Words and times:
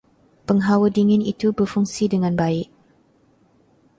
Penghawa 0.49 0.87
dingin 0.95 1.21
itu 1.33 1.47
berfungsi 1.57 2.03
dengan 2.13 2.33
baik. 2.41 2.67